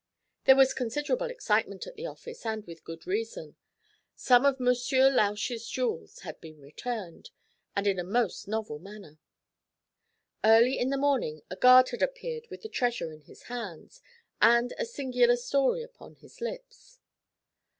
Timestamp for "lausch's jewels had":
5.11-6.41